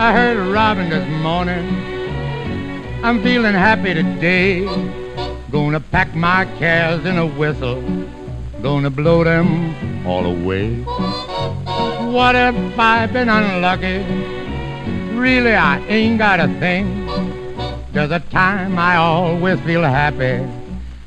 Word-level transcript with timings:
I 0.00 0.14
heard 0.14 0.38
a 0.38 0.50
robin 0.50 0.88
this 0.88 1.06
morning. 1.20 1.68
I'm 3.04 3.22
feeling 3.22 3.52
happy 3.52 3.92
today. 3.92 4.64
Gonna 5.50 5.78
pack 5.78 6.14
my 6.14 6.46
cares 6.58 7.04
in 7.04 7.18
a 7.18 7.26
whistle. 7.26 7.82
Gonna 8.62 8.88
blow 8.88 9.24
them 9.24 10.06
all 10.06 10.24
away. 10.24 10.76
What 12.14 12.34
if 12.34 12.78
I've 12.78 13.12
been 13.12 13.28
unlucky? 13.28 13.98
Really, 15.14 15.52
I 15.52 15.80
ain't 15.80 16.16
got 16.16 16.40
a 16.40 16.48
thing. 16.58 17.04
There's 17.92 18.10
a 18.10 18.20
time 18.20 18.78
I 18.78 18.96
always 18.96 19.60
feel 19.60 19.82
happy, 19.82 20.42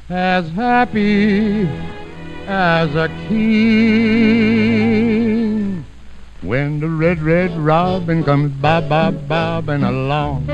as 0.08 0.48
happy 0.52 1.68
as 2.46 2.94
a 2.94 3.08
king. 3.28 4.63
When 6.44 6.82
the 6.82 6.90
red, 6.90 7.22
red 7.22 7.58
robin 7.58 8.22
comes 8.22 8.52
bob, 8.52 8.90
bob, 8.90 9.30
bobbing 9.30 9.82
along, 9.82 10.50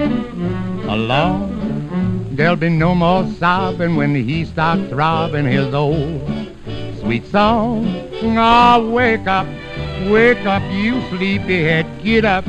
along, 0.88 2.27
there'll 2.35 2.55
be 2.55 2.70
no 2.70 2.93
more 2.93 3.25
sobbing 3.39 3.95
when 3.95 4.13
he 4.13 4.45
starts 4.45 4.88
throbbing 4.89 5.45
his 5.45 5.73
old 5.73 6.21
sweet 6.99 7.25
song. 7.25 7.88
Oh, 8.21 8.91
wake 8.91 9.25
up, 9.25 9.47
wake 10.11 10.45
up, 10.45 10.61
you 10.71 11.02
sleepyhead, 11.09 11.88
get 12.03 12.23
up, 12.23 12.45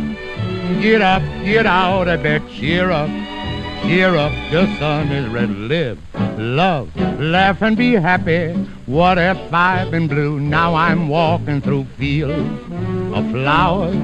get 0.83 1.01
up, 1.01 1.23
get 1.43 1.65
out 1.65 2.09
of 2.09 2.23
bed, 2.23 2.43
cheer 2.51 2.91
up. 2.91 3.09
Cheer 3.85 4.15
up, 4.17 4.33
the 4.53 4.67
sun 4.79 5.09
is 5.09 5.27
red. 5.31 5.49
Live, 5.49 5.99
love, 6.39 6.95
laugh 7.19 7.63
and 7.63 7.75
be 7.75 7.95
happy. 7.95 8.53
What 8.85 9.17
if 9.17 9.39
I've 9.51 9.91
been 9.91 10.09
blue? 10.09 10.39
Now 10.39 10.75
I'm 10.75 11.09
walking 11.09 11.63
through 11.63 11.87
fields 11.97 13.00
flowers. 13.31 13.97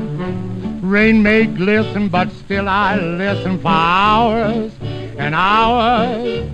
Rain 0.83 1.23
may 1.23 1.47
glisten, 1.47 2.09
but 2.09 2.31
still 2.31 2.69
I 2.69 2.97
listen 2.97 3.59
for 3.59 3.69
hours 3.69 4.73
and 5.19 5.35
hours. 5.35 6.49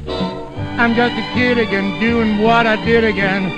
I'm 0.78 0.94
just 0.94 1.14
a 1.14 1.34
kid 1.34 1.58
again, 1.58 2.00
doing 2.00 2.38
what 2.38 2.66
I 2.66 2.76
did 2.84 3.04
again, 3.04 3.50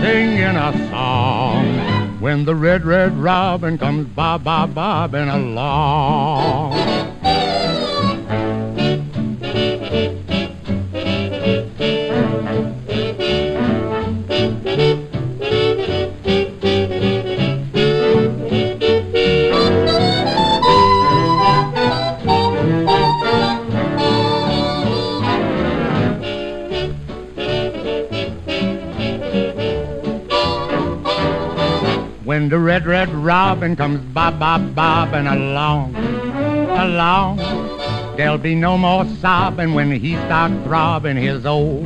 singing 0.00 0.56
a 0.56 0.90
song. 0.90 2.20
When 2.20 2.44
the 2.44 2.54
red, 2.54 2.84
red 2.84 3.16
robin 3.16 3.78
comes 3.78 4.06
bob, 4.08 4.44
bob, 4.44 4.74
bobbing 4.74 5.28
along. 5.28 7.21
When 32.32 32.48
the 32.48 32.58
red, 32.58 32.86
red 32.86 33.10
robin 33.10 33.76
comes 33.76 34.00
bob, 34.14 34.38
bob, 34.38 34.74
bobbing 34.74 35.26
along, 35.26 35.94
along, 35.94 37.36
there'll 38.16 38.38
be 38.38 38.54
no 38.54 38.78
more 38.78 39.04
sobbing 39.20 39.74
when 39.74 39.92
he 39.92 40.16
starts 40.16 40.54
throbbing 40.64 41.18
his 41.18 41.44
old 41.44 41.84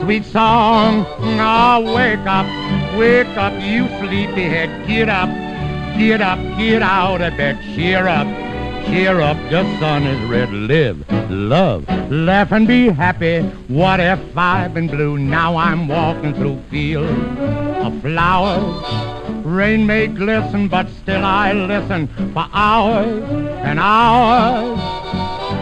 sweet 0.00 0.24
song. 0.26 1.04
Oh, 1.18 1.92
wake 1.92 2.20
up, 2.20 2.46
wake 2.96 3.36
up, 3.36 3.52
you 3.60 3.88
sleepyhead, 3.98 4.86
get 4.86 5.08
up, 5.08 5.28
get 5.98 6.20
up, 6.20 6.38
get 6.56 6.80
out 6.80 7.20
of 7.20 7.36
bed, 7.36 7.58
cheer 7.74 8.06
up, 8.06 8.28
cheer 8.86 9.20
up, 9.20 9.36
the 9.50 9.62
sun 9.78 10.04
is 10.04 10.20
red, 10.28 10.50
live, 10.52 11.04
love, 11.30 11.88
laugh 12.10 12.52
and 12.52 12.66
be 12.66 12.88
happy. 12.88 13.42
What 13.68 14.00
if 14.00 14.20
I've 14.36 14.74
been 14.74 14.86
blue? 14.88 15.18
Now 15.18 15.56
I'm 15.56 15.88
walking 15.88 16.34
through 16.34 16.60
fields 16.70 17.10
of 17.84 18.00
flowers. 18.02 19.44
Rain 19.44 19.86
may 19.86 20.06
glisten, 20.06 20.68
but 20.68 20.88
still 21.02 21.24
I 21.24 21.52
listen 21.52 22.08
for 22.32 22.46
hours 22.52 23.22
and 23.64 23.78
hours. 23.78 24.78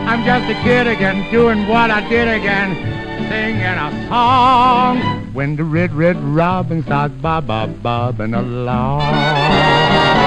I'm 0.08 0.24
just 0.24 0.50
a 0.50 0.62
kid 0.62 0.86
again, 0.86 1.30
doing 1.30 1.66
what 1.68 1.90
I 1.90 2.06
did 2.08 2.28
again, 2.28 2.76
singing 3.28 3.62
a 3.62 4.08
song. 4.08 5.32
When 5.32 5.56
the 5.56 5.64
red, 5.64 5.94
red 5.94 6.16
robin 6.22 6.82
starts 6.82 7.14
bob, 7.14 7.46
bob, 7.46 7.82
bobbing 7.82 8.34
along. 8.34 10.21